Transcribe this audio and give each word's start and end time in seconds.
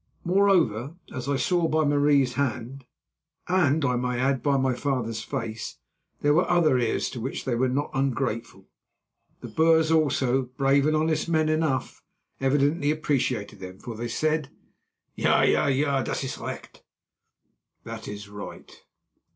Moreover, 0.23 0.95
as 1.13 1.29
I 1.29 1.35
saw 1.37 1.67
by 1.67 1.83
Marie's 1.85 2.35
and, 2.35 2.83
I 3.47 3.69
may 3.97 4.19
add, 4.19 4.41
by 4.41 4.57
my 4.57 4.73
father's 4.73 5.21
face, 5.21 5.77
there 6.21 6.33
were 6.33 6.49
other 6.49 6.79
ears 6.79 7.07
to 7.11 7.21
which 7.21 7.45
they 7.45 7.53
were 7.53 7.69
not 7.69 7.91
ungrateful. 7.93 8.67
The 9.41 9.47
Boers 9.47 9.91
also, 9.91 10.49
brave 10.57 10.87
and 10.87 10.95
honest 10.95 11.29
men 11.29 11.49
enough, 11.49 12.01
evidently 12.39 12.89
appreciated 12.89 13.59
them, 13.59 13.77
for 13.77 13.95
they 13.95 14.07
said: 14.07 14.49
"Ja! 15.13 15.43
ja! 15.43 16.01
das 16.01 16.23
ist 16.23 16.39
recht" 16.39 16.81
(That 17.83 18.07
is 18.07 18.27
right). 18.27 18.71